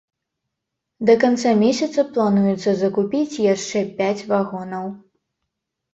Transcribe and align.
Да 1.09 1.13
канца 1.23 1.51
месяца 1.63 2.05
плануецца 2.15 2.71
закупіць 2.85 3.41
яшчэ 3.53 3.79
пяць 4.01 4.27
вагонаў. 4.33 4.85